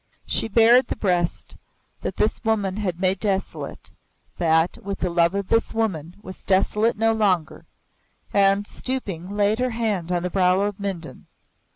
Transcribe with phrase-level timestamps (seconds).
[0.25, 1.57] She bared the breast
[2.01, 3.91] that this woman had made desolate
[4.39, 7.67] that, with the love of this woman, was desolate ho longer,
[8.33, 11.27] and, stooping, laid her hand on the brow of Mindon.